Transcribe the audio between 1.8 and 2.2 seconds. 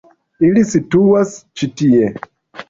tie.